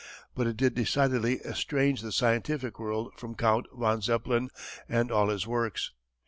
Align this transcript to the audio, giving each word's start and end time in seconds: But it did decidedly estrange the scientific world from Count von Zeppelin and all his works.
But 0.33 0.47
it 0.47 0.57
did 0.57 0.73
decidedly 0.73 1.41
estrange 1.45 2.01
the 2.01 2.11
scientific 2.11 2.79
world 2.79 3.13
from 3.17 3.35
Count 3.35 3.67
von 3.71 4.01
Zeppelin 4.01 4.49
and 4.89 5.11
all 5.11 5.29
his 5.29 5.45
works. 5.45 5.91